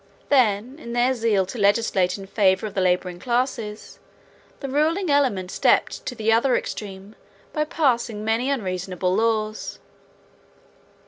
Then, 0.29 0.79
in 0.79 0.93
their 0.93 1.13
zeal 1.13 1.45
to 1.45 1.59
legislate 1.59 2.17
in 2.17 2.25
favor 2.25 2.65
of 2.65 2.73
the 2.73 2.81
laboring 2.81 3.19
classes, 3.19 3.99
the 4.59 4.67
ruling 4.67 5.11
element 5.11 5.51
stepped 5.51 6.07
to 6.07 6.15
the 6.15 6.33
other 6.33 6.55
extreme 6.55 7.13
by 7.53 7.65
passing 7.65 8.25
many 8.25 8.49
unreasonable 8.49 9.13
laws. 9.13 9.77